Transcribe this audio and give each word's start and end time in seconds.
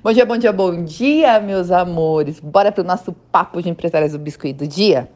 Bom 0.00 0.12
dia, 0.12 0.24
bom 0.24 0.38
dia, 0.38 0.52
bom 0.52 0.84
dia, 0.84 1.40
meus 1.40 1.72
amores. 1.72 2.38
Bora 2.38 2.70
para 2.70 2.84
o 2.84 2.86
nosso 2.86 3.12
papo 3.12 3.60
de 3.60 3.68
empresários 3.68 4.12
do 4.12 4.18
biscoito 4.18 4.64
do 4.64 4.68
dia? 4.68 5.10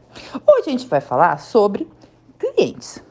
Hoje 0.45 0.67
a 0.67 0.71
gente 0.71 0.87
vai 0.87 0.99
falar 0.99 1.39
sobre 1.39 1.87
clientes. 2.37 3.01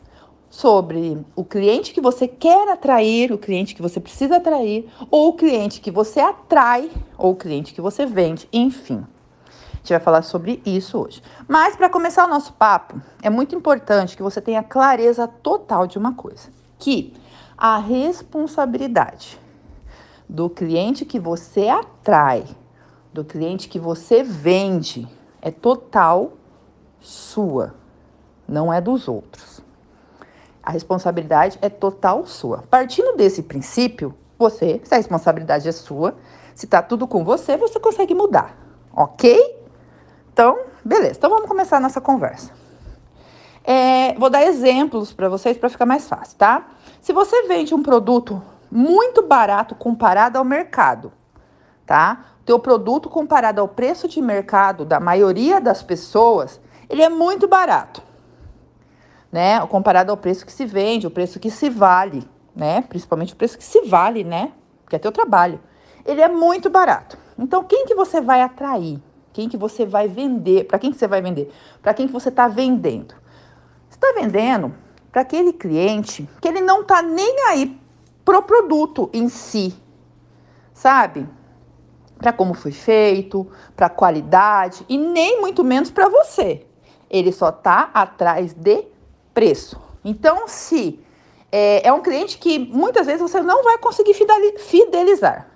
Sobre 0.50 1.24
o 1.35 1.43
cliente 1.43 1.95
que 1.95 2.00
você 2.00 2.29
quer 2.29 2.69
atrair, 2.69 3.32
o 3.32 3.38
cliente 3.38 3.74
que 3.74 3.80
você 3.80 3.98
precisa 4.00 4.37
atrair, 4.37 4.87
ou 5.11 5.29
o 5.29 5.32
cliente 5.32 5.80
que 5.80 5.90
você 5.90 6.21
atrai, 6.21 6.90
ou 7.16 7.32
o 7.32 7.37
cliente 7.37 7.73
que 7.73 7.81
você 7.81 8.04
vende, 8.04 8.47
enfim. 8.53 9.07
A 9.47 9.77
gente 9.77 9.89
vai 9.89 10.01
falar 10.01 10.21
sobre 10.21 10.61
isso 10.67 10.99
hoje. 10.99 11.23
Mas 11.49 11.75
para 11.75 11.89
começar 11.89 12.27
o 12.27 12.29
nosso 12.29 12.53
papo, 12.53 13.01
é 13.23 13.31
muito 13.31 13.54
importante 13.54 14.15
que 14.15 14.23
você 14.23 14.43
tenha 14.43 14.63
clareza 14.63 15.27
total 15.27 15.87
de 15.87 15.97
uma 15.97 16.12
coisa, 16.12 16.51
que 16.79 17.15
a 17.57 17.79
responsabilidade 17.79 19.41
do 20.33 20.48
cliente 20.48 21.05
que 21.05 21.20
você 21.20 21.69
atrai, 21.69 22.46
do 23.12 23.23
cliente 23.23 23.69
que 23.69 23.79
você 23.79 24.23
vende, 24.23 25.07
é 25.43 25.51
total 25.51 26.33
sua, 26.98 27.74
não 28.48 28.73
é 28.73 28.80
dos 28.80 29.09
outros. 29.09 29.62
A 30.62 30.71
responsabilidade 30.71 31.59
é 31.60 31.69
total 31.69 32.24
sua. 32.24 32.65
Partindo 32.71 33.15
desse 33.15 33.43
princípio, 33.43 34.15
você, 34.38 34.80
se 34.83 34.95
a 34.95 34.97
responsabilidade 34.97 35.69
é 35.69 35.73
sua, 35.73 36.16
se 36.55 36.66
tá 36.66 36.80
tudo 36.80 37.07
com 37.07 37.23
você, 37.23 37.59
você 37.59 37.79
consegue 37.79 38.15
mudar, 38.15 38.57
ok? 38.96 39.38
Então, 40.33 40.60
beleza. 40.83 41.19
Então 41.19 41.29
vamos 41.29 41.46
começar 41.46 41.77
a 41.77 41.80
nossa 41.80 42.01
conversa. 42.01 42.52
É, 43.62 44.15
vou 44.15 44.30
dar 44.30 44.43
exemplos 44.45 45.12
para 45.12 45.29
vocês 45.29 45.59
para 45.59 45.69
ficar 45.69 45.85
mais 45.85 46.09
fácil, 46.09 46.38
tá? 46.38 46.71
Se 47.02 47.12
você 47.12 47.43
vende 47.43 47.74
um 47.74 47.83
produto 47.83 48.43
muito 48.75 49.21
barato 49.21 49.75
comparado 49.75 50.39
ao 50.39 50.45
mercado, 50.45 51.13
tá? 51.85 52.25
Teu 52.47 52.59
produto 52.59 53.11
comparado 53.11 53.61
ao 53.61 53.69
preço 53.69 54.09
de 54.09 54.23
mercado 54.23 54.83
da 54.83 54.99
maioria 54.99 55.61
das 55.61 55.83
pessoas, 55.83 56.59
ele 56.88 57.02
é 57.02 57.11
muito 57.11 57.46
barato, 57.46 58.02
né? 59.30 59.61
Comparado 59.66 60.11
ao 60.11 60.16
preço 60.16 60.46
que 60.46 60.52
se 60.52 60.65
vende, 60.65 61.07
o 61.07 61.11
preço 61.11 61.38
que 61.38 61.51
se 61.51 61.69
vale, 61.69 62.27
né? 62.57 62.80
Principalmente 62.88 63.35
o 63.35 63.37
preço 63.37 63.59
que 63.59 63.65
se 63.65 63.83
vale, 63.83 64.24
né? 64.24 64.52
Que 64.89 64.96
é 64.96 64.98
teu 64.98 65.12
trabalho. 65.12 65.61
Ele 66.06 66.22
é 66.22 66.28
muito 66.28 66.70
barato. 66.70 67.18
Então, 67.39 67.62
quem 67.64 67.84
que 67.84 67.94
você 67.94 68.22
vai 68.22 68.41
atrair? 68.41 68.98
Quem 69.34 69.50
que 69.50 69.56
você 69.56 69.84
vai 69.84 70.08
vender? 70.08 70.64
Para 70.64 70.78
quem 70.78 70.91
que 70.91 70.98
você 70.98 71.06
vai 71.06 71.20
vender? 71.20 71.52
Para 71.83 71.92
quem 71.92 72.06
que 72.06 72.12
você 72.12 72.30
está 72.30 72.48
vendendo? 72.48 73.14
Você 73.89 73.96
está 73.96 74.12
vendendo 74.18 74.74
para 75.11 75.20
aquele 75.20 75.52
cliente 75.52 76.27
que 76.41 76.48
ele 76.48 76.62
não 76.62 76.80
está 76.80 77.02
nem 77.02 77.48
aí 77.48 77.81
pro 78.24 78.42
produto 78.42 79.10
em 79.12 79.28
si, 79.28 79.74
sabe? 80.72 81.28
Para 82.18 82.32
como 82.32 82.54
foi 82.54 82.72
feito, 82.72 83.46
para 83.74 83.88
qualidade 83.88 84.84
e 84.88 84.96
nem 84.96 85.40
muito 85.40 85.64
menos 85.64 85.90
para 85.90 86.08
você. 86.08 86.64
Ele 87.10 87.32
só 87.32 87.50
tá 87.50 87.90
atrás 87.92 88.54
de 88.54 88.84
preço. 89.34 89.80
Então, 90.04 90.46
se 90.46 90.98
é, 91.50 91.86
é, 91.86 91.92
um 91.92 92.00
cliente 92.00 92.38
que 92.38 92.58
muitas 92.58 93.06
vezes 93.06 93.20
você 93.20 93.40
não 93.42 93.62
vai 93.62 93.76
conseguir 93.78 94.14
fidelizar. 94.14 95.48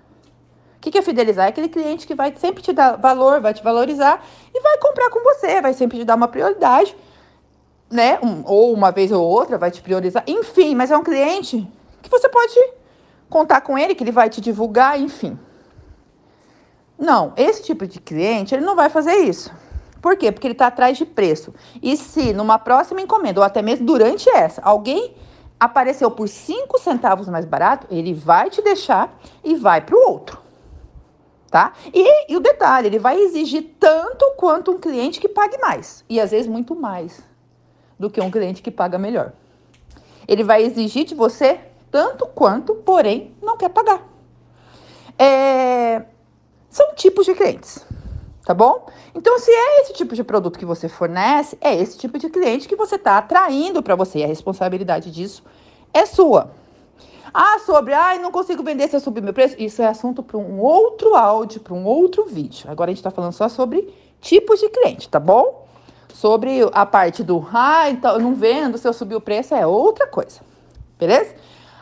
O 0.77 0.81
que, 0.81 0.91
que 0.91 0.99
é 0.99 1.03
fidelizar? 1.03 1.47
É 1.47 1.49
aquele 1.49 1.69
cliente 1.69 2.07
que 2.07 2.15
vai 2.15 2.35
sempre 2.37 2.63
te 2.63 2.73
dar 2.73 2.97
valor, 2.97 3.41
vai 3.41 3.55
te 3.55 3.63
valorizar 3.63 4.25
e 4.55 4.61
vai 4.61 4.79
comprar 4.79 5.11
com 5.11 5.21
você, 5.21 5.61
vai 5.61 5.73
sempre 5.73 5.99
te 5.99 6.05
dar 6.05 6.15
uma 6.15 6.29
prioridade, 6.29 6.95
né? 7.91 8.21
Um, 8.23 8.43
ou 8.45 8.73
uma 8.73 8.93
vez 8.93 9.11
ou 9.11 9.27
outra, 9.27 9.57
vai 9.59 9.71
te 9.71 9.81
priorizar. 9.81 10.23
Enfim, 10.27 10.75
mas 10.75 10.91
é 10.91 10.97
um 10.97 11.03
cliente 11.03 11.67
que 12.07 12.11
você 12.11 12.29
pode 12.29 12.55
contar 13.29 13.61
com 13.61 13.77
ele, 13.77 13.95
que 13.95 14.03
ele 14.03 14.13
vai 14.13 14.31
te 14.31 14.41
divulgar, 14.41 14.99
enfim. 14.99 15.39
Não, 16.99 17.33
esse 17.37 17.63
tipo 17.63 17.87
de 17.87 18.01
cliente, 18.01 18.55
ele 18.55 18.65
não 18.65 18.75
vai 18.75 18.89
fazer 18.89 19.17
isso. 19.17 19.53
Por 20.01 20.17
quê? 20.17 20.31
Porque 20.31 20.47
ele 20.47 20.53
está 20.53 20.69
atrás 20.69 20.97
de 20.97 21.05
preço. 21.05 21.55
E 21.83 21.97
se 21.97 22.33
numa 22.33 22.59
próxima 22.59 23.01
encomenda, 23.01 23.41
ou 23.41 23.45
até 23.45 23.61
mesmo 23.61 23.85
durante 23.85 24.29
essa, 24.31 24.63
alguém 24.63 25.15
apareceu 25.59 26.11
por 26.11 26.29
5 26.29 26.79
centavos 26.79 27.29
mais 27.29 27.45
barato, 27.45 27.87
ele 27.91 28.15
vai 28.15 28.49
te 28.49 28.63
deixar 28.63 29.19
e 29.43 29.57
vai 29.57 29.81
para 29.81 29.97
o 29.97 30.09
outro. 30.09 30.39
Tá? 31.51 31.73
E, 31.93 32.33
e 32.33 32.37
o 32.37 32.41
detalhe, 32.41 32.89
ele 32.89 32.99
vai 32.99 33.19
exigir 33.19 33.75
tanto 33.81 34.35
quanto 34.37 34.71
um 34.71 34.79
cliente 34.79 35.21
que 35.21 35.29
pague 35.29 35.59
mais. 35.59 36.05
E 36.09 36.21
às 36.21 36.31
vezes 36.31 36.47
muito 36.47 36.75
mais 36.75 37.23
do 37.99 38.11
que 38.11 38.21
um 38.21 38.31
cliente 38.31 38.63
que 38.63 38.71
paga 38.71 38.99
melhor. 38.99 39.33
Ele 40.29 40.43
vai 40.43 40.63
exigir 40.63 41.05
de 41.05 41.15
você 41.15 41.61
tanto 41.97 42.27
quanto, 42.27 42.75
porém, 42.75 43.35
não 43.41 43.57
quer 43.57 43.71
pagar. 43.71 44.07
É, 45.19 46.03
são 46.69 46.95
tipos 46.95 47.25
de 47.25 47.35
clientes, 47.35 47.87
tá 48.45 48.53
bom? 48.53 48.87
Então, 49.15 49.39
se 49.39 49.51
é 49.51 49.81
esse 49.81 49.95
tipo 49.95 50.15
de 50.15 50.23
produto 50.23 50.59
que 50.59 50.67
você 50.67 50.91
fornece, 50.91 51.57
é 51.59 51.75
esse 51.75 51.97
tipo 51.97 52.19
de 52.19 52.29
cliente 52.29 52.69
que 52.69 52.77
você 52.77 52.97
está 52.97 53.17
atraindo 53.17 53.83
para 53.83 53.95
você. 53.95 54.19
E 54.19 54.25
a 54.25 54.27
responsabilidade 54.27 55.11
disso 55.11 55.43
é 55.91 56.05
sua. 56.05 56.51
Ah, 57.33 57.61
sobre, 57.65 57.95
ai, 57.95 58.19
ah, 58.19 58.21
não 58.21 58.31
consigo 58.31 58.63
vender 58.63 58.89
se 58.89 58.97
eu 58.97 59.01
subir 59.01 59.23
meu 59.23 59.33
preço. 59.33 59.57
Isso 59.59 59.81
é 59.81 59.87
assunto 59.87 60.23
para 60.23 60.37
um 60.37 60.61
outro 60.61 61.15
áudio, 61.15 61.63
para 61.63 61.73
um 61.73 61.87
outro 61.87 62.27
vídeo. 62.27 62.71
Agora 62.71 62.91
a 62.91 62.93
gente 62.93 62.99
está 62.99 63.11
falando 63.11 63.33
só 63.33 63.49
sobre 63.49 63.89
tipos 64.21 64.61
de 64.61 64.69
cliente, 64.69 65.09
tá 65.09 65.19
bom? 65.19 65.67
Sobre 66.13 66.61
a 66.73 66.85
parte 66.85 67.25
do, 67.25 67.49
ah, 67.55 67.89
então 67.89 68.17
eu 68.17 68.21
não 68.21 68.35
vendo 68.35 68.77
se 68.77 68.87
eu 68.87 68.93
subir 68.93 69.15
o 69.15 69.21
preço, 69.21 69.55
é 69.55 69.67
outra 69.67 70.07
coisa. 70.07 70.41
Beleza? 70.99 71.35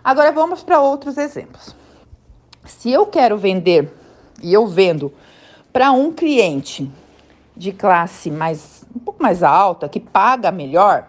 Agora 0.05 0.31
vamos 0.31 0.63
para 0.63 0.83
outros 0.83 1.17
exemplos. 1.17 1.75
Se 2.67 2.93
eu 2.93 3.07
quero 3.07 3.39
vender 3.39 3.91
e 4.43 4.53
eu 4.53 4.67
vendo 4.67 5.11
para 5.73 5.93
um 5.93 6.13
cliente 6.13 6.91
de 7.57 7.73
classe 7.73 8.31
mais 8.31 8.85
um 8.95 8.99
pouco 8.99 9.23
mais 9.23 9.43
alta, 9.43 9.89
que 9.89 9.99
paga 9.99 10.53
melhor, 10.53 11.09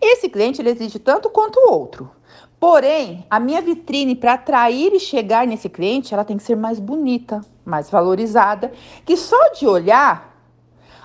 esse 0.00 0.28
cliente 0.28 0.60
ele 0.60 0.70
exige 0.70 0.98
tanto 0.98 1.30
quanto 1.30 1.60
o 1.60 1.72
outro. 1.72 2.10
Porém, 2.58 3.24
a 3.30 3.38
minha 3.38 3.60
vitrine 3.60 4.16
para 4.16 4.32
atrair 4.32 4.92
e 4.92 4.98
chegar 4.98 5.46
nesse 5.46 5.68
cliente, 5.68 6.12
ela 6.12 6.24
tem 6.24 6.36
que 6.36 6.42
ser 6.42 6.56
mais 6.56 6.80
bonita, 6.80 7.40
mais 7.64 7.88
valorizada, 7.88 8.72
que 9.04 9.16
só 9.16 9.52
de 9.52 9.66
olhar 9.66 10.34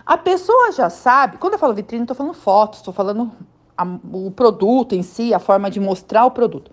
a 0.03 0.17
pessoa 0.17 0.71
já 0.71 0.89
sabe. 0.89 1.37
Quando 1.37 1.53
eu 1.53 1.59
falo 1.59 1.75
vitrine, 1.75 2.03
estou 2.03 2.15
falando 2.15 2.33
fotos, 2.33 2.79
estou 2.79 2.91
falando 2.91 3.31
a, 3.77 3.85
o 4.11 4.31
produto 4.31 4.95
em 4.95 5.03
si, 5.03 5.31
a 5.33 5.39
forma 5.39 5.69
de 5.69 5.79
mostrar 5.79 6.25
o 6.25 6.31
produto. 6.31 6.71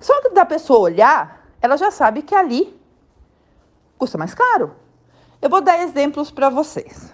Só 0.00 0.14
da 0.32 0.46
pessoa 0.46 0.80
olhar, 0.80 1.46
ela 1.60 1.76
já 1.76 1.90
sabe 1.90 2.22
que 2.22 2.34
ali 2.34 2.74
custa 3.98 4.16
mais 4.16 4.32
caro. 4.32 4.74
Eu 5.42 5.50
vou 5.50 5.60
dar 5.60 5.82
exemplos 5.82 6.30
para 6.30 6.48
vocês. 6.48 7.12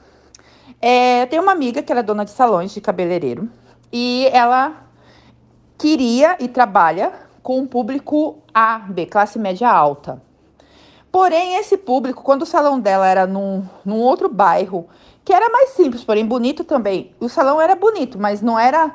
É, 0.80 1.22
eu 1.22 1.26
tenho 1.26 1.42
uma 1.42 1.52
amiga 1.52 1.82
que 1.82 1.90
ela 1.90 2.00
é 2.00 2.04
dona 2.04 2.24
de 2.24 2.30
salões 2.30 2.72
de 2.72 2.80
cabeleireiro 2.80 3.50
e 3.92 4.28
ela 4.32 4.84
queria 5.76 6.36
e 6.38 6.48
trabalha 6.48 7.12
com 7.42 7.58
um 7.58 7.66
público 7.66 8.42
A, 8.54 8.78
B, 8.78 9.06
classe 9.06 9.38
média 9.38 9.70
alta. 9.70 10.22
Porém, 11.10 11.56
esse 11.56 11.76
público, 11.78 12.22
quando 12.22 12.42
o 12.42 12.46
salão 12.46 12.78
dela 12.78 13.06
era 13.06 13.26
num, 13.26 13.66
num 13.84 14.00
outro 14.00 14.28
bairro, 14.28 14.86
que 15.24 15.32
era 15.32 15.48
mais 15.48 15.70
simples, 15.70 16.04
porém 16.04 16.26
bonito 16.26 16.62
também, 16.62 17.14
o 17.18 17.28
salão 17.28 17.60
era 17.60 17.74
bonito, 17.74 18.18
mas 18.18 18.42
não 18.42 18.58
era 18.58 18.94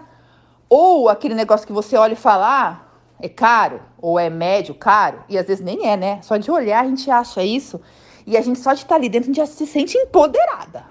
ou 0.70 1.10
aquele 1.10 1.34
negócio 1.34 1.66
que 1.66 1.74
você 1.74 1.98
olha 1.98 2.14
e 2.14 2.18
fala, 2.18 2.48
ah, 2.48 2.91
é 3.22 3.30
caro 3.30 3.82
ou 4.02 4.20
é 4.20 4.30
médio, 4.30 4.74
caro, 4.74 5.24
e 5.30 5.38
às 5.38 5.48
vezes 5.48 5.64
nem 5.64 5.88
é, 5.88 5.96
né? 5.96 6.20
Só 6.22 6.38
de 6.38 6.50
olhar 6.50 6.84
a 6.84 6.88
gente 6.88 7.10
acha 7.10 7.44
isso 7.44 7.80
e 8.26 8.36
a 8.36 8.42
gente 8.42 8.60
só 8.60 8.74
de 8.74 8.82
estar 8.82 8.96
ali 8.96 9.10
dentro 9.10 9.30
a 9.30 9.34
gente 9.34 9.38
já 9.38 9.46
se 9.46 9.66
sente 9.68 9.98
empoderada, 9.98 10.86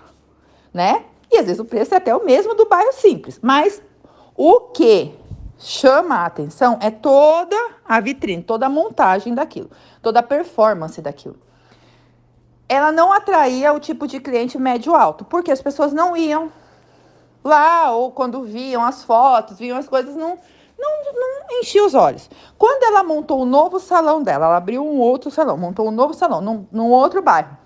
né? 0.73 1.05
E 1.31 1.39
às 1.39 1.47
vezes 1.47 1.61
o 1.61 1.65
preço 1.65 1.95
é 1.95 1.97
até 1.97 2.15
o 2.15 2.25
mesmo 2.25 2.55
do 2.55 2.67
bairro 2.67 2.93
simples, 2.93 3.39
mas 3.43 3.83
o 4.37 4.61
que 4.73 5.15
chama 5.59 6.17
a 6.17 6.27
atenção 6.27 6.79
é 6.81 6.91
toda 6.91 7.57
a 7.85 8.01
vitrine, 8.01 8.43
toda 8.43 8.67
a 8.67 8.71
montagem 8.71 9.35
daquilo, 9.35 9.71
toda 10.01 10.21
a 10.21 10.23
performance 10.23 11.01
daquilo. 11.03 11.37
Ela 12.69 12.93
não 12.93 13.13
atraía 13.13 13.73
o 13.73 13.81
tipo 13.81 14.07
de 14.07 14.21
cliente 14.21 14.57
médio-alto, 14.57 15.25
porque 15.25 15.51
as 15.51 15.61
pessoas 15.61 15.93
não 15.93 16.17
iam 16.17 16.51
lá 17.43 17.91
ou 17.93 18.13
quando 18.13 18.45
viam 18.45 18.85
as 18.85 19.03
fotos, 19.03 19.59
viam 19.59 19.77
as 19.77 19.89
coisas, 19.89 20.15
não 20.15 20.39
não, 20.81 21.13
não 21.13 21.61
enchia 21.61 21.85
os 21.85 21.95
olhos. 21.95 22.29
Quando 22.59 22.83
ela 22.85 23.03
montou 23.03 23.39
o 23.39 23.43
um 23.43 23.47
novo 23.47 23.79
salão 23.79 24.23
dela, 24.23 24.47
ela 24.47 24.57
abriu 24.57 24.85
um 24.85 24.99
outro 24.99 25.31
salão, 25.31 25.57
montou 25.57 25.87
um 25.87 25.91
novo 25.91 26.15
salão 26.15 26.41
num, 26.41 26.67
num 26.73 26.91
outro 26.91 27.23
bairro, 27.23 27.57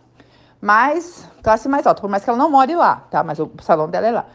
mais 0.61 1.29
classe 1.43 1.69
mais 1.69 1.87
alta, 1.87 2.01
por 2.01 2.11
mais 2.11 2.25
que 2.25 2.31
ela 2.31 2.39
não 2.39 2.51
more 2.51 2.75
lá, 2.75 2.97
tá? 3.11 3.23
Mas 3.23 3.39
o 3.39 3.51
salão 3.63 3.89
dela 3.89 4.07
é 4.07 4.11
lá. 4.11 4.27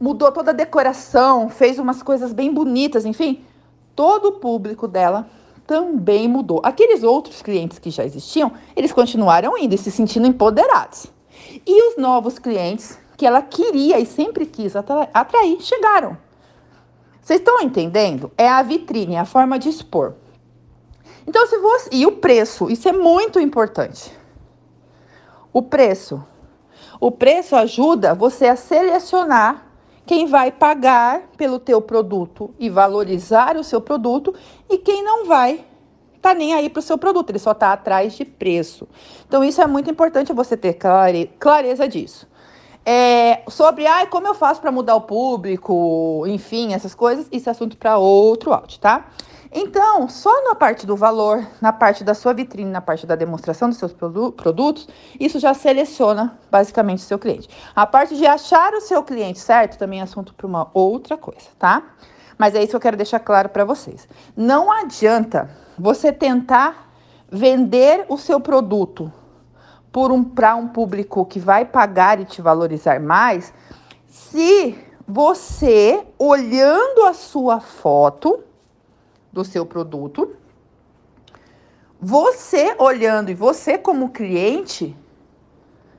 Mudou 0.00 0.32
toda 0.32 0.50
a 0.50 0.54
decoração, 0.54 1.48
fez 1.48 1.78
umas 1.78 2.02
coisas 2.02 2.32
bem 2.32 2.52
bonitas, 2.52 3.04
enfim, 3.04 3.44
todo 3.94 4.28
o 4.28 4.32
público 4.32 4.88
dela 4.88 5.26
também 5.66 6.28
mudou. 6.28 6.60
Aqueles 6.64 7.02
outros 7.02 7.40
clientes 7.40 7.78
que 7.78 7.90
já 7.90 8.04
existiam, 8.04 8.52
eles 8.74 8.92
continuaram 8.92 9.56
indo 9.56 9.74
e 9.74 9.78
se 9.78 9.90
sentindo 9.90 10.26
empoderados. 10.26 11.06
E 11.66 11.88
os 11.88 11.96
novos 11.96 12.38
clientes 12.38 12.98
que 13.16 13.26
ela 13.26 13.40
queria 13.40 14.00
e 14.00 14.06
sempre 14.06 14.46
quis 14.46 14.74
atrair 14.74 15.60
chegaram. 15.60 16.16
Vocês 17.22 17.38
estão 17.38 17.60
entendendo? 17.60 18.32
É 18.36 18.48
a 18.48 18.62
vitrine, 18.62 19.16
a 19.16 19.24
forma 19.24 19.58
de 19.58 19.68
expor. 19.68 20.14
Então, 21.26 21.46
se 21.46 21.56
você. 21.58 21.88
E 21.92 22.04
o 22.04 22.12
preço, 22.12 22.68
isso 22.68 22.88
é 22.88 22.92
muito 22.92 23.38
importante. 23.38 24.12
O 25.52 25.62
preço. 25.62 26.22
O 27.00 27.12
preço 27.12 27.54
ajuda 27.54 28.14
você 28.14 28.46
a 28.46 28.56
selecionar 28.56 29.66
quem 30.04 30.26
vai 30.26 30.50
pagar 30.50 31.28
pelo 31.36 31.60
teu 31.60 31.80
produto 31.80 32.52
e 32.58 32.68
valorizar 32.68 33.56
o 33.56 33.62
seu 33.62 33.80
produto 33.80 34.34
e 34.68 34.78
quem 34.78 35.02
não 35.04 35.24
vai 35.26 35.64
tá 36.20 36.32
nem 36.32 36.54
aí 36.54 36.70
para 36.70 36.78
o 36.78 36.82
seu 36.82 36.96
produto, 36.96 37.30
ele 37.30 37.38
só 37.40 37.50
está 37.50 37.72
atrás 37.72 38.14
de 38.14 38.24
preço. 38.24 38.86
Então 39.26 39.42
isso 39.42 39.60
é 39.60 39.66
muito 39.66 39.90
importante 39.90 40.32
você 40.32 40.56
ter 40.56 40.74
clare 40.74 41.28
clareza 41.38 41.88
disso. 41.88 42.28
É, 42.84 43.42
sobre 43.48 43.86
ah, 43.86 44.06
como 44.06 44.26
eu 44.26 44.34
faço 44.34 44.60
para 44.60 44.72
mudar 44.72 44.96
o 44.96 45.02
público, 45.02 46.24
enfim, 46.26 46.74
essas 46.74 46.94
coisas, 46.94 47.28
isso 47.30 47.48
é 47.48 47.52
assunto 47.52 47.76
para 47.76 47.96
outro 47.96 48.52
áudio, 48.52 48.78
tá? 48.80 49.06
Então, 49.54 50.08
só 50.08 50.42
na 50.44 50.54
parte 50.54 50.86
do 50.86 50.96
valor, 50.96 51.46
na 51.60 51.72
parte 51.72 52.02
da 52.02 52.14
sua 52.14 52.32
vitrine, 52.32 52.70
na 52.70 52.80
parte 52.80 53.06
da 53.06 53.14
demonstração 53.14 53.68
dos 53.68 53.76
seus 53.76 53.92
produ 53.92 54.32
produtos, 54.32 54.88
isso 55.20 55.38
já 55.38 55.52
seleciona 55.52 56.38
basicamente 56.50 57.00
o 57.00 57.02
seu 57.02 57.18
cliente. 57.18 57.50
A 57.76 57.86
parte 57.86 58.16
de 58.16 58.26
achar 58.26 58.72
o 58.72 58.80
seu 58.80 59.02
cliente 59.02 59.38
certo 59.38 59.76
também 59.76 60.00
é 60.00 60.04
assunto 60.04 60.32
para 60.32 60.46
uma 60.46 60.70
outra 60.72 61.18
coisa, 61.18 61.48
tá? 61.58 61.82
Mas 62.38 62.54
é 62.54 62.62
isso 62.62 62.70
que 62.70 62.76
eu 62.76 62.80
quero 62.80 62.96
deixar 62.96 63.20
claro 63.20 63.50
para 63.50 63.64
vocês. 63.64 64.08
Não 64.34 64.72
adianta 64.72 65.50
você 65.78 66.10
tentar 66.10 66.90
vender 67.30 68.06
o 68.08 68.16
seu 68.16 68.40
produto 68.40 69.12
por 69.92 70.10
um 70.10 70.24
para 70.24 70.56
um 70.56 70.68
público 70.68 71.24
que 71.26 71.38
vai 71.38 71.64
pagar 71.64 72.18
e 72.18 72.24
te 72.24 72.40
valorizar 72.40 72.98
mais, 72.98 73.52
se 74.08 74.76
você 75.06 76.06
olhando 76.18 77.04
a 77.04 77.12
sua 77.12 77.60
foto 77.60 78.42
do 79.32 79.44
seu 79.44 79.64
produto. 79.64 80.36
Você 82.00 82.74
olhando 82.78 83.30
e 83.30 83.34
você 83.34 83.78
como 83.78 84.10
cliente 84.10 84.96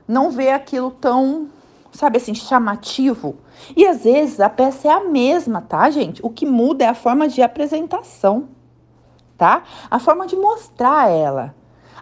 não 0.06 0.30
vê 0.30 0.50
aquilo 0.50 0.90
tão, 0.90 1.48
sabe 1.92 2.18
assim, 2.18 2.34
chamativo. 2.34 3.36
E 3.74 3.86
às 3.86 4.04
vezes 4.04 4.38
a 4.38 4.50
peça 4.50 4.88
é 4.88 4.90
a 4.90 5.00
mesma, 5.00 5.62
tá, 5.62 5.88
gente? 5.90 6.20
O 6.24 6.28
que 6.28 6.44
muda 6.44 6.84
é 6.84 6.88
a 6.88 6.94
forma 6.94 7.26
de 7.26 7.42
apresentação, 7.42 8.48
tá? 9.36 9.62
A 9.90 9.98
forma 9.98 10.26
de 10.26 10.36
mostrar 10.36 11.10
ela. 11.10 11.54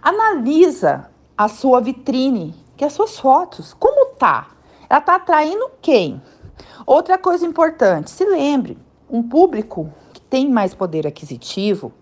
Analisa 0.03 1.12
a 1.45 1.49
sua 1.49 1.81
vitrine, 1.81 2.55
que 2.77 2.85
é 2.85 2.87
as 2.87 2.93
suas 2.93 3.19
fotos. 3.19 3.75
Como 3.75 4.15
tá? 4.15 4.49
Ela 4.89 5.01
tá 5.01 5.17
atraindo 5.17 5.71
quem? 5.81 6.23
Outra 6.87 7.19
coisa 7.19 7.45
importante, 7.45 8.11
se 8.11 8.25
lembre, 8.25 8.79
um 9.11 9.23
público 9.23 9.93
tem 10.31 10.49
mais 10.49 10.73
poder 10.73 11.07
aquisitivo, 11.07 11.93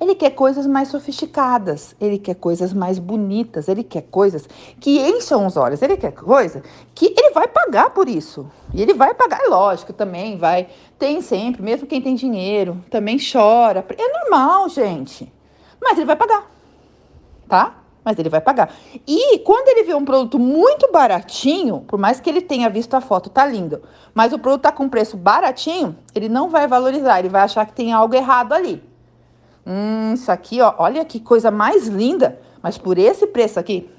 ele 0.00 0.14
quer 0.14 0.30
coisas 0.30 0.66
mais 0.66 0.88
sofisticadas, 0.88 1.94
ele 2.00 2.18
quer 2.18 2.34
coisas 2.34 2.72
mais 2.72 2.98
bonitas, 2.98 3.68
ele 3.68 3.84
quer 3.84 4.02
coisas 4.02 4.48
que 4.80 4.98
encham 4.98 5.46
os 5.46 5.56
olhos, 5.56 5.82
ele 5.82 5.96
quer 5.96 6.12
coisa 6.12 6.62
que 6.94 7.14
ele 7.16 7.30
vai 7.32 7.46
pagar 7.46 7.90
por 7.90 8.08
isso. 8.08 8.50
E 8.72 8.80
ele 8.80 8.94
vai 8.94 9.12
pagar, 9.14 9.40
é 9.44 9.48
lógico, 9.48 9.92
também 9.92 10.38
vai. 10.38 10.68
Tem 10.98 11.20
sempre, 11.20 11.62
mesmo 11.62 11.86
quem 11.86 12.00
tem 12.00 12.14
dinheiro, 12.14 12.82
também 12.90 13.18
chora. 13.18 13.84
É 13.96 14.20
normal, 14.20 14.68
gente. 14.70 15.30
Mas 15.80 15.98
ele 15.98 16.06
vai 16.06 16.16
pagar. 16.16 16.50
Tá? 17.46 17.79
Mas 18.04 18.18
ele 18.18 18.28
vai 18.28 18.40
pagar. 18.40 18.74
E 19.06 19.38
quando 19.40 19.68
ele 19.68 19.84
vê 19.84 19.94
um 19.94 20.04
produto 20.04 20.38
muito 20.38 20.90
baratinho, 20.90 21.84
por 21.86 21.98
mais 21.98 22.20
que 22.20 22.28
ele 22.28 22.40
tenha 22.40 22.68
visto 22.70 22.94
a 22.94 23.00
foto, 23.00 23.30
tá 23.30 23.46
lindo, 23.46 23.82
mas 24.14 24.32
o 24.32 24.38
produto 24.38 24.62
tá 24.62 24.72
com 24.72 24.88
preço 24.88 25.16
baratinho, 25.16 25.96
ele 26.14 26.28
não 26.28 26.48
vai 26.48 26.66
valorizar, 26.66 27.18
ele 27.18 27.28
vai 27.28 27.42
achar 27.42 27.66
que 27.66 27.72
tem 27.72 27.92
algo 27.92 28.14
errado 28.14 28.52
ali. 28.52 28.82
Hum, 29.66 30.14
isso 30.14 30.32
aqui, 30.32 30.60
ó, 30.60 30.74
olha 30.78 31.04
que 31.04 31.20
coisa 31.20 31.50
mais 31.50 31.86
linda, 31.86 32.40
mas 32.62 32.78
por 32.78 32.98
esse 32.98 33.26
preço 33.26 33.60
aqui, 33.60 33.90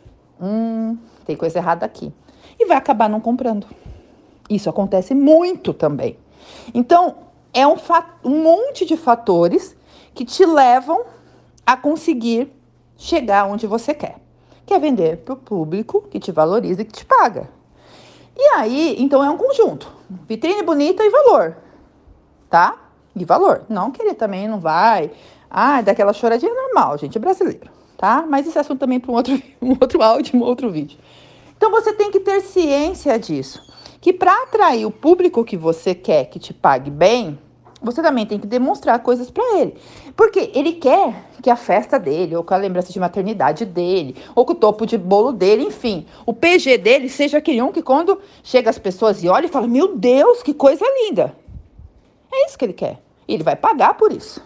hum, 0.41 0.97
tem 1.25 1.35
coisa 1.35 1.59
errada 1.59 1.85
aqui. 1.85 2.11
E 2.59 2.65
vai 2.65 2.77
acabar 2.77 3.09
não 3.09 3.19
comprando. 3.19 3.67
Isso 4.49 4.69
acontece 4.69 5.15
muito 5.15 5.73
também. 5.73 6.17
Então, 6.73 7.15
é 7.53 7.65
um, 7.65 7.75
um 8.23 8.43
monte 8.43 8.85
de 8.85 8.97
fatores 8.97 9.75
que 10.13 10.25
te 10.25 10.45
levam 10.45 11.03
a 11.65 11.77
conseguir 11.77 12.51
chegar 13.01 13.45
onde 13.45 13.65
você 13.65 13.95
quer. 13.95 14.17
Quer 14.63 14.79
vender 14.79 15.17
para 15.17 15.33
o 15.33 15.37
público 15.37 16.03
que 16.03 16.19
te 16.19 16.31
valoriza 16.31 16.83
e 16.83 16.85
que 16.85 16.93
te 16.93 17.03
paga. 17.03 17.49
E 18.37 18.43
aí, 18.55 18.95
então 18.99 19.23
é 19.23 19.29
um 19.29 19.37
conjunto. 19.37 19.91
Vitrine 20.27 20.61
bonita 20.61 21.03
e 21.03 21.09
valor. 21.09 21.57
Tá? 22.47 22.77
E 23.15 23.25
valor. 23.25 23.63
Não 23.67 23.89
que 23.89 24.01
ele 24.03 24.13
também 24.13 24.47
não 24.47 24.59
vai. 24.59 25.11
Ah, 25.49 25.81
daquela 25.81 26.13
choradinha 26.13 26.53
normal, 26.53 26.95
gente, 26.99 27.17
é 27.17 27.19
brasileiro. 27.19 27.71
Tá? 27.97 28.23
Mas 28.27 28.47
esse 28.47 28.59
assunto 28.59 28.79
também 28.79 28.99
para 28.99 29.11
um 29.11 29.15
outro, 29.15 29.41
um 29.59 29.71
outro 29.71 30.03
áudio, 30.03 30.39
um 30.39 30.43
outro 30.43 30.69
vídeo. 30.69 30.99
Então 31.57 31.71
você 31.71 31.93
tem 31.93 32.11
que 32.11 32.19
ter 32.19 32.39
ciência 32.41 33.17
disso. 33.17 33.61
Que 33.99 34.13
para 34.13 34.43
atrair 34.43 34.85
o 34.85 34.91
público 34.91 35.43
que 35.43 35.57
você 35.57 35.95
quer 35.95 36.25
que 36.25 36.39
te 36.39 36.53
pague 36.53 36.91
bem, 36.91 37.39
você 37.81 38.01
também 38.01 38.25
tem 38.25 38.39
que 38.39 38.45
demonstrar 38.45 38.99
coisas 38.99 39.31
para 39.31 39.57
ele. 39.57 39.75
Porque 40.15 40.51
ele 40.53 40.73
quer 40.73 41.25
que 41.41 41.49
a 41.49 41.55
festa 41.55 41.97
dele, 41.97 42.35
ou 42.35 42.43
com 42.43 42.53
a 42.53 42.57
lembrança 42.57 42.93
de 42.93 42.99
maternidade 42.99 43.65
dele, 43.65 44.15
ou 44.35 44.45
com 44.45 44.53
o 44.53 44.55
topo 44.55 44.85
de 44.85 44.97
bolo 44.97 45.31
dele, 45.31 45.63
enfim, 45.63 46.05
o 46.25 46.33
PG 46.33 46.77
dele 46.77 47.09
seja 47.09 47.39
aquele 47.39 47.61
um 47.61 47.71
que 47.71 47.81
quando 47.81 48.21
chega 48.43 48.69
as 48.69 48.77
pessoas 48.77 49.23
e 49.23 49.27
olham 49.27 49.49
e 49.49 49.51
falam: 49.51 49.67
Meu 49.67 49.95
Deus, 49.95 50.43
que 50.43 50.53
coisa 50.53 50.85
linda. 51.03 51.35
É 52.31 52.45
isso 52.45 52.57
que 52.57 52.65
ele 52.65 52.73
quer. 52.73 53.01
E 53.27 53.33
ele 53.33 53.43
vai 53.43 53.55
pagar 53.55 53.95
por 53.95 54.13
isso. 54.13 54.41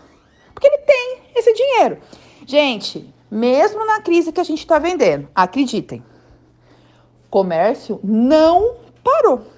Porque 0.53 0.67
ele 0.67 0.77
tem 0.79 1.17
esse 1.35 1.53
dinheiro. 1.53 1.97
Gente, 2.45 3.13
mesmo 3.29 3.85
na 3.85 3.99
crise 4.01 4.31
que 4.31 4.39
a 4.39 4.43
gente 4.43 4.59
está 4.59 4.79
vendendo, 4.79 5.27
acreditem, 5.35 6.03
comércio 7.29 7.99
não 8.01 8.75
parou. 9.03 9.54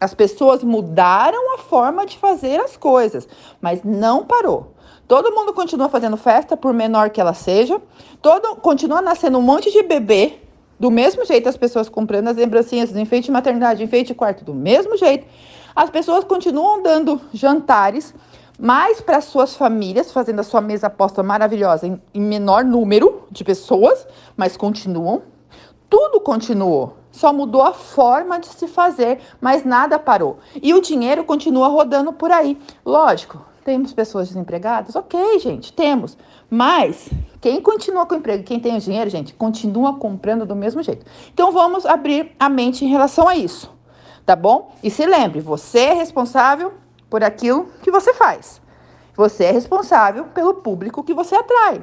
As 0.00 0.14
pessoas 0.14 0.62
mudaram 0.62 1.54
a 1.54 1.58
forma 1.58 2.06
de 2.06 2.16
fazer 2.18 2.60
as 2.60 2.76
coisas, 2.76 3.28
mas 3.60 3.82
não 3.82 4.24
parou. 4.24 4.74
Todo 5.08 5.34
mundo 5.34 5.52
continua 5.52 5.88
fazendo 5.88 6.16
festa, 6.16 6.56
por 6.56 6.72
menor 6.74 7.10
que 7.10 7.20
ela 7.20 7.34
seja. 7.34 7.80
Todo 8.20 8.56
continua 8.56 9.00
nascendo 9.00 9.38
um 9.38 9.42
monte 9.42 9.72
de 9.72 9.82
bebê. 9.82 10.34
Do 10.78 10.90
mesmo 10.90 11.24
jeito, 11.24 11.48
as 11.48 11.56
pessoas 11.56 11.88
comprando 11.88 12.28
as 12.28 12.36
lembrancinhas 12.36 12.92
do 12.92 13.00
enfeite 13.00 13.24
de 13.26 13.32
maternidade, 13.32 13.82
enfeite 13.82 14.08
de 14.08 14.14
quarto, 14.14 14.44
do 14.44 14.54
mesmo 14.54 14.96
jeito. 14.96 15.26
As 15.74 15.90
pessoas 15.90 16.24
continuam 16.24 16.82
dando 16.82 17.20
jantares, 17.32 18.14
mais 18.60 19.00
para 19.00 19.20
suas 19.20 19.56
famílias, 19.56 20.12
fazendo 20.12 20.40
a 20.40 20.44
sua 20.44 20.60
mesa 20.60 20.90
posta 20.90 21.22
maravilhosa 21.22 21.86
em, 21.86 22.00
em 22.12 22.20
menor 22.20 22.62
número 22.62 23.22
de 23.30 23.42
pessoas, 23.42 24.06
mas 24.36 24.56
continuam. 24.56 25.22
Tudo 25.88 26.20
continuou. 26.20 26.96
Só 27.18 27.32
mudou 27.32 27.62
a 27.62 27.72
forma 27.72 28.38
de 28.38 28.46
se 28.46 28.68
fazer, 28.68 29.18
mas 29.40 29.64
nada 29.64 29.98
parou. 29.98 30.38
E 30.62 30.72
o 30.72 30.80
dinheiro 30.80 31.24
continua 31.24 31.66
rodando 31.66 32.12
por 32.12 32.30
aí. 32.30 32.56
Lógico, 32.86 33.44
temos 33.64 33.92
pessoas 33.92 34.28
desempregadas? 34.28 34.94
Ok, 34.94 35.40
gente, 35.40 35.72
temos. 35.72 36.16
Mas 36.48 37.10
quem 37.40 37.60
continua 37.60 38.06
com 38.06 38.14
o 38.14 38.18
emprego, 38.18 38.44
quem 38.44 38.60
tem 38.60 38.76
o 38.76 38.80
dinheiro, 38.80 39.10
gente, 39.10 39.34
continua 39.34 39.98
comprando 39.98 40.46
do 40.46 40.54
mesmo 40.54 40.80
jeito. 40.80 41.04
Então 41.34 41.50
vamos 41.50 41.84
abrir 41.84 42.36
a 42.38 42.48
mente 42.48 42.84
em 42.84 42.88
relação 42.88 43.26
a 43.26 43.34
isso, 43.34 43.68
tá 44.24 44.36
bom? 44.36 44.70
E 44.80 44.88
se 44.88 45.04
lembre, 45.04 45.40
você 45.40 45.80
é 45.80 45.94
responsável 45.94 46.74
por 47.10 47.24
aquilo 47.24 47.66
que 47.82 47.90
você 47.90 48.14
faz. 48.14 48.62
Você 49.16 49.42
é 49.42 49.50
responsável 49.50 50.26
pelo 50.26 50.54
público 50.54 51.02
que 51.02 51.12
você 51.12 51.34
atrai 51.34 51.82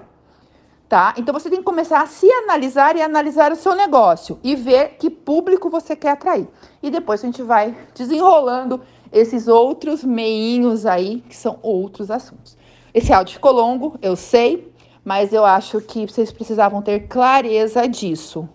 tá? 0.87 1.13
Então 1.17 1.33
você 1.33 1.49
tem 1.49 1.59
que 1.59 1.65
começar 1.65 2.01
a 2.01 2.07
se 2.07 2.29
analisar 2.31 2.95
e 2.95 3.01
analisar 3.01 3.51
o 3.51 3.55
seu 3.55 3.75
negócio 3.75 4.39
e 4.43 4.55
ver 4.55 4.97
que 4.99 5.09
público 5.09 5.69
você 5.69 5.95
quer 5.95 6.11
atrair. 6.11 6.47
E 6.81 6.89
depois 6.89 7.23
a 7.23 7.25
gente 7.25 7.41
vai 7.41 7.75
desenrolando 7.93 8.81
esses 9.11 9.47
outros 9.47 10.03
meinhos 10.03 10.85
aí, 10.85 11.23
que 11.27 11.35
são 11.35 11.57
outros 11.61 12.11
assuntos. 12.11 12.57
Esse 12.93 13.13
áudio 13.13 13.33
ficou 13.33 13.51
longo, 13.51 13.97
eu 14.01 14.15
sei, 14.15 14.71
mas 15.03 15.33
eu 15.33 15.45
acho 15.45 15.81
que 15.81 16.05
vocês 16.05 16.31
precisavam 16.31 16.81
ter 16.81 17.07
clareza 17.07 17.87
disso, 17.87 18.47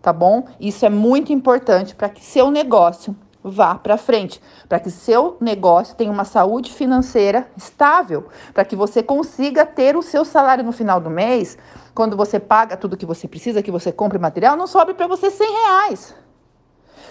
tá 0.00 0.12
bom? 0.12 0.46
Isso 0.60 0.84
é 0.84 0.90
muito 0.90 1.32
importante 1.32 1.94
para 1.94 2.08
que 2.08 2.24
seu 2.24 2.50
negócio 2.50 3.16
vá 3.50 3.74
para 3.74 3.96
frente, 3.96 4.40
para 4.68 4.80
que 4.80 4.90
seu 4.90 5.36
negócio 5.40 5.96
tenha 5.96 6.10
uma 6.10 6.24
saúde 6.24 6.72
financeira 6.72 7.50
estável, 7.56 8.28
para 8.52 8.64
que 8.64 8.76
você 8.76 9.02
consiga 9.02 9.64
ter 9.64 9.96
o 9.96 10.02
seu 10.02 10.24
salário 10.24 10.64
no 10.64 10.72
final 10.72 11.00
do 11.00 11.10
mês, 11.10 11.58
quando 11.94 12.16
você 12.16 12.38
paga 12.38 12.76
tudo 12.76 12.96
que 12.96 13.06
você 13.06 13.26
precisa, 13.26 13.62
que 13.62 13.70
você 13.70 13.90
compra 13.90 14.18
material, 14.18 14.56
não 14.56 14.66
sobe 14.66 14.94
para 14.94 15.06
você 15.06 15.30
100 15.30 15.50
reais. 15.50 16.14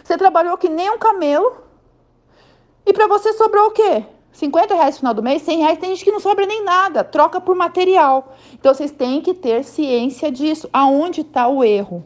Você 0.03 0.17
trabalhou 0.17 0.57
que 0.57 0.69
nem 0.69 0.89
um 0.89 0.97
camelo 0.97 1.57
e 2.85 2.93
para 2.93 3.07
você 3.07 3.33
sobrou 3.33 3.67
o 3.67 3.71
quê? 3.71 4.05
50 4.31 4.75
reais 4.75 4.95
no 4.95 4.99
final 4.99 5.13
do 5.13 5.23
mês, 5.23 5.41
100 5.41 5.57
reais, 5.59 5.79
tem 5.79 5.89
gente 5.89 6.05
que 6.05 6.11
não 6.11 6.19
sobra 6.19 6.45
nem 6.45 6.63
nada, 6.63 7.03
troca 7.03 7.41
por 7.41 7.55
material. 7.55 8.35
Então 8.53 8.73
vocês 8.73 8.91
têm 8.91 9.19
que 9.19 9.33
ter 9.33 9.63
ciência 9.63 10.31
disso, 10.31 10.69
aonde 10.71 11.21
está 11.21 11.47
o 11.47 11.63
erro, 11.63 12.05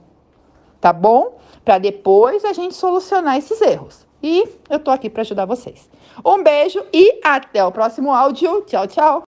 tá 0.79 0.93
bom? 0.93 1.37
Para 1.63 1.77
depois 1.77 2.45
a 2.45 2.53
gente 2.53 2.73
solucionar 2.73 3.37
esses 3.37 3.61
erros. 3.61 4.07
E 4.23 4.47
eu 4.69 4.79
tô 4.79 4.91
aqui 4.91 5.09
para 5.09 5.21
ajudar 5.21 5.45
vocês. 5.45 5.89
Um 6.25 6.43
beijo 6.43 6.83
e 6.93 7.19
até 7.23 7.63
o 7.63 7.71
próximo 7.71 8.13
áudio. 8.13 8.61
Tchau, 8.61 8.87
tchau. 8.87 9.19